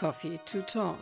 Coffee 0.00 0.40
to 0.46 0.62
Talk. 0.62 0.96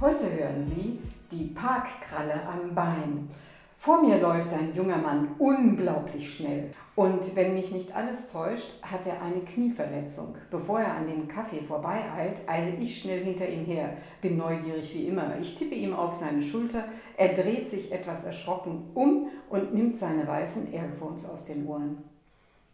Heute 0.00 0.28
hören 0.28 0.64
Sie 0.64 0.98
die 1.30 1.44
Parkkralle 1.54 2.42
am 2.48 2.74
Bein. 2.74 3.30
Vor 3.76 4.02
mir 4.02 4.18
läuft 4.18 4.52
ein 4.52 4.74
junger 4.74 4.96
Mann 4.96 5.36
unglaublich 5.38 6.34
schnell. 6.34 6.70
Und 6.96 7.36
wenn 7.36 7.54
mich 7.54 7.70
nicht 7.70 7.94
alles 7.94 8.32
täuscht, 8.32 8.82
hat 8.82 9.06
er 9.06 9.22
eine 9.22 9.42
Knieverletzung. 9.42 10.34
Bevor 10.50 10.80
er 10.80 10.94
an 10.94 11.06
dem 11.06 11.28
Kaffee 11.28 11.62
vorbeieilt, 11.62 12.40
eile 12.48 12.74
ich 12.74 13.00
schnell 13.00 13.22
hinter 13.22 13.48
ihm 13.48 13.64
her. 13.64 13.98
Bin 14.20 14.36
neugierig 14.36 14.92
wie 14.94 15.06
immer. 15.06 15.38
Ich 15.40 15.54
tippe 15.54 15.76
ihm 15.76 15.94
auf 15.94 16.12
seine 16.16 16.42
Schulter. 16.42 16.86
Er 17.16 17.34
dreht 17.34 17.68
sich 17.68 17.92
etwas 17.92 18.24
erschrocken 18.24 18.90
um 18.94 19.28
und 19.48 19.74
nimmt 19.74 19.96
seine 19.96 20.26
weißen 20.26 20.72
Airphones 20.72 21.24
aus 21.24 21.44
den 21.44 21.68
Ohren. 21.68 22.02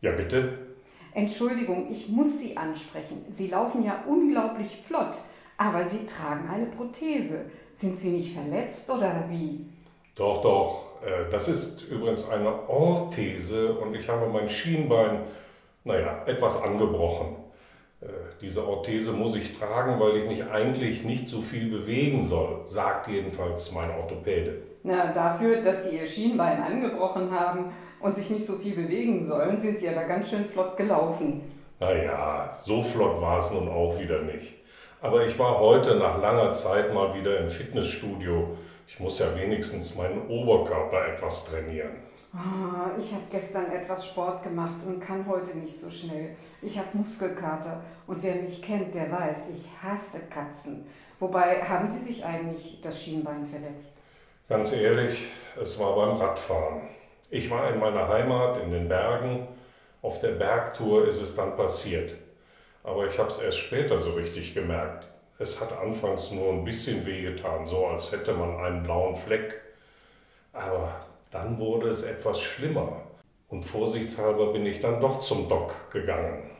Ja, 0.00 0.12
bitte? 0.12 0.73
Entschuldigung, 1.14 1.88
ich 1.90 2.08
muss 2.08 2.40
Sie 2.40 2.56
ansprechen. 2.56 3.24
Sie 3.28 3.46
laufen 3.46 3.84
ja 3.84 4.02
unglaublich 4.06 4.82
flott, 4.84 5.16
aber 5.56 5.84
Sie 5.84 6.04
tragen 6.06 6.48
eine 6.48 6.66
Prothese. 6.66 7.46
Sind 7.72 7.94
Sie 7.96 8.10
nicht 8.10 8.34
verletzt 8.34 8.90
oder 8.90 9.24
wie? 9.30 9.64
Doch, 10.16 10.42
doch. 10.42 11.02
Äh, 11.04 11.30
das 11.30 11.48
ist 11.48 11.82
übrigens 11.82 12.28
eine 12.28 12.68
Orthese 12.68 13.74
und 13.74 13.94
ich 13.94 14.08
habe 14.08 14.26
mein 14.26 14.48
Schienbein, 14.48 15.20
naja, 15.84 16.24
etwas 16.26 16.60
angebrochen. 16.60 17.36
Äh, 18.00 18.06
diese 18.40 18.66
Orthese 18.66 19.12
muss 19.12 19.36
ich 19.36 19.56
tragen, 19.56 20.00
weil 20.00 20.16
ich 20.16 20.28
mich 20.28 20.44
eigentlich 20.44 21.04
nicht 21.04 21.28
so 21.28 21.42
viel 21.42 21.70
bewegen 21.70 22.28
soll, 22.28 22.64
sagt 22.66 23.06
jedenfalls 23.06 23.70
mein 23.72 23.90
Orthopäde. 23.90 24.62
Na, 24.86 25.12
dafür, 25.12 25.62
dass 25.62 25.84
Sie 25.84 25.96
Ihr 25.96 26.04
Schienbein 26.04 26.62
angebrochen 26.62 27.30
haben 27.30 27.72
und 28.00 28.14
sich 28.14 28.28
nicht 28.28 28.44
so 28.44 28.52
viel 28.52 28.76
bewegen 28.76 29.22
sollen, 29.22 29.56
sind 29.56 29.78
Sie 29.78 29.88
aber 29.88 30.04
ganz 30.04 30.28
schön 30.28 30.44
flott 30.44 30.76
gelaufen. 30.76 31.40
Naja, 31.80 32.54
so 32.60 32.82
flott 32.82 33.18
war 33.18 33.38
es 33.38 33.50
nun 33.50 33.66
auch 33.66 33.98
wieder 33.98 34.20
nicht. 34.20 34.52
Aber 35.00 35.26
ich 35.26 35.38
war 35.38 35.58
heute 35.58 35.96
nach 35.96 36.20
langer 36.20 36.52
Zeit 36.52 36.92
mal 36.92 37.14
wieder 37.14 37.40
im 37.40 37.48
Fitnessstudio. 37.48 38.58
Ich 38.86 39.00
muss 39.00 39.18
ja 39.20 39.34
wenigstens 39.34 39.96
meinen 39.96 40.28
Oberkörper 40.28 41.08
etwas 41.14 41.46
trainieren. 41.46 41.92
Ah, 42.34 42.90
ich 42.98 43.10
habe 43.10 43.24
gestern 43.30 43.72
etwas 43.72 44.06
Sport 44.06 44.42
gemacht 44.42 44.76
und 44.86 45.00
kann 45.00 45.24
heute 45.26 45.56
nicht 45.56 45.80
so 45.80 45.88
schnell. 45.88 46.36
Ich 46.60 46.76
habe 46.76 46.88
Muskelkater 46.92 47.80
und 48.06 48.22
wer 48.22 48.34
mich 48.34 48.60
kennt, 48.60 48.94
der 48.94 49.10
weiß, 49.10 49.48
ich 49.48 49.66
hasse 49.82 50.20
Katzen. 50.28 50.84
Wobei, 51.20 51.62
haben 51.62 51.86
Sie 51.86 52.00
sich 52.00 52.22
eigentlich 52.22 52.82
das 52.82 53.02
Schienbein 53.02 53.46
verletzt? 53.46 53.96
Ganz 54.46 54.74
ehrlich, 54.74 55.28
es 55.58 55.78
war 55.78 55.96
beim 55.96 56.18
Radfahren. 56.18 56.82
Ich 57.30 57.48
war 57.48 57.72
in 57.72 57.78
meiner 57.78 58.06
Heimat 58.08 58.62
in 58.62 58.72
den 58.72 58.88
Bergen. 58.88 59.48
Auf 60.02 60.20
der 60.20 60.32
Bergtour 60.32 61.08
ist 61.08 61.22
es 61.22 61.34
dann 61.34 61.56
passiert. 61.56 62.14
Aber 62.82 63.06
ich 63.06 63.18
habe 63.18 63.30
es 63.30 63.38
erst 63.38 63.60
später 63.60 64.00
so 64.00 64.12
richtig 64.12 64.52
gemerkt. 64.52 65.08
Es 65.38 65.62
hat 65.62 65.72
anfangs 65.72 66.30
nur 66.30 66.52
ein 66.52 66.62
bisschen 66.62 67.06
wehgetan, 67.06 67.64
so 67.64 67.86
als 67.86 68.12
hätte 68.12 68.34
man 68.34 68.62
einen 68.62 68.82
blauen 68.82 69.16
Fleck. 69.16 69.62
Aber 70.52 70.94
dann 71.30 71.58
wurde 71.58 71.88
es 71.88 72.02
etwas 72.02 72.38
schlimmer. 72.38 73.00
Und 73.48 73.64
vorsichtshalber 73.64 74.52
bin 74.52 74.66
ich 74.66 74.78
dann 74.78 75.00
doch 75.00 75.20
zum 75.20 75.48
Doc 75.48 75.72
gegangen. 75.90 76.50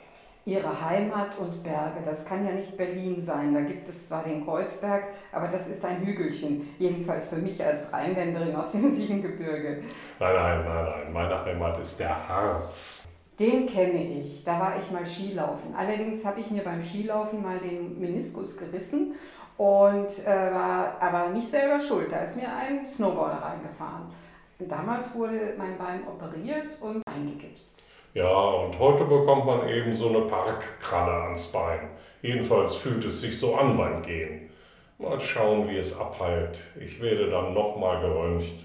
Ihre 0.47 0.85
Heimat 0.85 1.39
und 1.39 1.63
Berge, 1.63 2.01
das 2.05 2.27
kann 2.27 2.47
ja 2.47 2.53
nicht 2.53 2.77
Berlin 2.77 3.19
sein. 3.19 3.55
Da 3.55 3.63
gibt 3.63 3.89
es 3.89 4.09
zwar 4.09 4.25
den 4.25 4.45
Kreuzberg, 4.45 5.05
aber 5.33 5.49
das 5.49 5.69
ist 5.69 5.83
ein 5.85 6.05
Hügelchen. 6.05 6.69
Jedenfalls 6.79 7.29
für 7.29 7.37
mich 7.37 7.65
als 7.65 7.91
Rheinländerin 7.91 8.55
aus 8.55 8.73
dem 8.73 8.87
Siegengebirge. 8.91 9.83
Nein, 10.21 10.35
nein, 10.35 10.65
nein, 10.65 10.85
nein. 10.85 11.13
Meine 11.15 11.45
Heimat 11.45 11.79
ist 11.81 11.99
der 11.99 12.29
Harz. 12.29 13.09
Den 13.41 13.67
kenne 13.67 14.21
ich. 14.21 14.45
Da 14.45 14.61
war 14.61 14.77
ich 14.79 14.91
mal 14.91 15.07
Skilaufen. 15.07 15.75
Allerdings 15.75 16.25
habe 16.27 16.41
ich 16.41 16.51
mir 16.51 16.63
beim 16.63 16.83
Skilaufen 16.83 17.43
mal 17.43 17.59
den 17.59 17.99
Meniskus 17.99 18.57
gerissen 18.57 19.15
und 19.57 20.27
äh, 20.27 20.53
war 20.53 21.01
aber 21.01 21.31
nicht 21.31 21.49
selber 21.49 21.81
schuld. 21.81 22.13
Da 22.13 22.19
ist 22.19 22.37
mir 22.37 22.55
ein 22.55 22.87
Snowboarder 22.87 23.43
reingefahren. 23.43 24.13
Damals 24.59 25.15
wurde 25.17 25.55
mein 25.57 25.79
Bein 25.79 26.07
operiert 26.07 26.81
und 26.81 27.03
eingegipst. 27.11 27.83
Ja, 28.15 28.33
und 28.33 28.79
heute 28.79 29.05
bekommt 29.05 29.45
man 29.45 29.69
eben 29.69 29.95
so 29.97 30.09
eine 30.09 30.21
Parkkralle 30.21 31.25
ans 31.25 31.51
Bein. 31.51 31.91
Jedenfalls 32.23 32.77
fühlt 32.77 33.05
es 33.05 33.21
sich 33.21 33.37
so 33.37 33.57
an 33.57 33.77
beim 33.77 34.03
Gehen. 34.03 34.51
Mal 34.99 35.21
schauen, 35.21 35.69
wie 35.69 35.79
es 35.79 35.99
abheilt. 35.99 36.61
Ich 36.79 37.03
werde 37.03 37.29
dann 37.29 37.53
nochmal 37.53 38.01
geröntgt. 38.01 38.65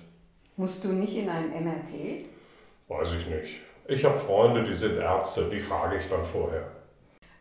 Musst 0.56 0.84
du 0.84 0.90
nicht 0.90 1.18
in 1.18 1.30
ein 1.30 1.50
MRT? 1.64 2.26
Weiß 2.90 3.12
ich 3.14 3.26
nicht. 3.28 3.60
Ich 3.88 4.06
habe 4.06 4.20
Freunde, 4.20 4.64
die 4.64 4.76
sind 4.76 5.00
Ärzte, 5.00 5.50
die 5.50 5.60
frage 5.60 5.98
ich 5.98 6.08
dann 6.08 6.24
vorher. 6.24 6.70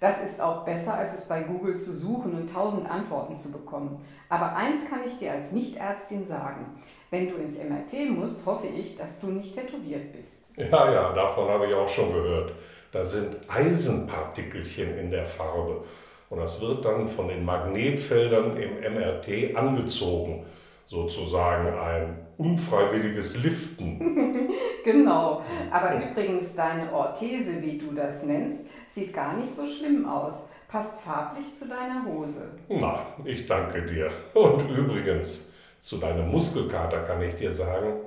Das 0.00 0.22
ist 0.22 0.41
auch 0.41 0.64
besser, 0.64 0.94
als 0.94 1.14
es 1.14 1.26
bei 1.26 1.42
Google 1.42 1.76
zu 1.76 1.92
suchen 1.92 2.34
und 2.34 2.48
tausend 2.48 2.88
Antworten 2.88 3.34
zu 3.34 3.50
bekommen. 3.50 4.04
Aber 4.28 4.54
eins 4.54 4.88
kann 4.88 5.00
ich 5.04 5.19
dir 5.19 5.32
als 5.32 5.50
Nichtärztin 5.50 6.25
sagen. 6.25 6.81
Wenn 7.10 7.28
du 7.28 7.36
ins 7.36 7.59
MRT 7.59 8.10
musst, 8.10 8.47
hoffe 8.47 8.69
ich, 8.69 8.94
dass 8.94 9.20
du 9.20 9.28
nicht 9.28 9.54
tätowiert 9.54 10.12
bist. 10.12 10.50
Ja, 10.56 10.92
ja, 10.92 11.12
davon 11.12 11.48
habe 11.48 11.66
ich 11.66 11.75
auch 11.75 11.88
schon 11.88 12.12
gehört. 12.12 12.53
Da 12.92 13.03
sind 13.03 13.36
Eisenpartikelchen 13.48 14.98
in 14.98 15.10
der 15.10 15.26
Farbe. 15.26 15.84
Und 16.30 16.38
das 16.38 16.60
wird 16.60 16.84
dann 16.84 17.09
von 17.09 17.28
den 17.28 17.44
Magnetfeldern 17.44 18.56
im 18.56 18.94
MRT 18.94 19.56
angezogen. 19.56 20.44
Sozusagen 20.88 21.69
ein 21.78 22.26
unfreiwilliges 22.38 23.43
Liften. 23.43 24.49
genau. 24.84 25.43
Aber 25.71 26.03
übrigens, 26.03 26.54
deine 26.54 26.91
Orthese, 26.93 27.60
wie 27.60 27.76
du 27.76 27.93
das 27.93 28.25
nennst, 28.25 28.66
sieht 28.87 29.12
gar 29.12 29.37
nicht 29.37 29.50
so 29.50 29.66
schlimm 29.66 30.09
aus. 30.09 30.48
Passt 30.66 31.03
farblich 31.03 31.54
zu 31.54 31.69
deiner 31.69 32.06
Hose. 32.06 32.53
Na, 32.71 33.04
ich 33.25 33.47
danke 33.47 33.84
dir. 33.84 34.10
Und 34.32 34.66
übrigens, 34.71 35.53
zu 35.81 35.98
deinem 35.98 36.31
Muskelkater 36.31 37.00
kann 37.00 37.22
ich 37.22 37.34
dir 37.37 37.53
sagen, 37.53 38.00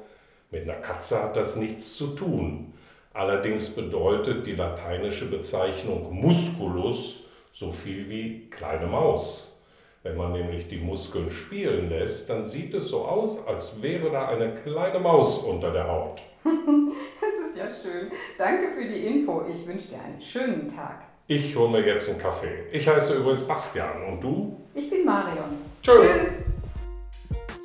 mit 0.50 0.64
einer 0.64 0.82
Katze 0.82 1.22
hat 1.22 1.36
das 1.36 1.58
nichts 1.58 1.96
zu 1.96 2.08
tun. 2.16 2.74
Allerdings 3.14 3.70
bedeutet 3.70 4.48
die 4.48 4.56
lateinische 4.56 5.26
Bezeichnung 5.30 6.14
musculus 6.20 7.26
so 7.54 7.72
viel 7.72 8.10
wie 8.10 8.50
kleine 8.50 8.88
Maus. 8.88 9.61
Wenn 10.04 10.18
man 10.18 10.32
nämlich 10.32 10.68
die 10.68 10.80
Muskeln 10.80 11.30
spielen 11.30 11.90
lässt, 11.90 12.28
dann 12.28 12.44
sieht 12.44 12.74
es 12.74 12.88
so 12.88 13.06
aus, 13.06 13.46
als 13.46 13.84
wäre 13.84 14.10
da 14.10 14.30
eine 14.30 14.56
kleine 14.56 15.00
Maus 15.00 15.44
unter 15.44 15.72
der 15.72 15.88
Haut. 15.88 16.20
das 16.44 17.48
ist 17.48 17.56
ja 17.56 17.68
schön. 17.72 18.12
Danke 18.36 18.72
für 18.72 18.88
die 18.88 19.06
Info. 19.06 19.46
Ich 19.48 19.68
wünsche 19.68 19.90
dir 19.90 20.02
einen 20.02 20.20
schönen 20.20 20.68
Tag. 20.68 21.04
Ich 21.28 21.56
hole 21.56 21.70
mir 21.70 21.86
jetzt 21.86 22.10
einen 22.10 22.18
Kaffee. 22.18 22.66
Ich 22.72 22.88
heiße 22.88 23.14
übrigens 23.14 23.44
Bastian. 23.44 24.04
Und 24.06 24.22
du? 24.22 24.58
Ich 24.74 24.90
bin 24.90 25.06
Marion. 25.06 25.60
Tschö. 25.84 25.92
Tschüss. 25.94 26.46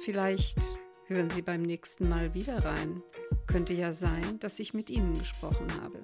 Vielleicht 0.05 0.59
hören 1.07 1.31
Sie 1.31 1.41
beim 1.41 1.63
nächsten 1.63 2.07
Mal 2.07 2.35
wieder 2.35 2.63
rein. 2.67 3.03
Könnte 3.47 3.73
ja 3.73 3.95
sein, 3.95 4.39
dass 4.41 4.59
ich 4.59 4.75
mit 4.75 4.91
Ihnen 4.91 5.19
gesprochen 5.19 5.69
habe. 5.83 6.01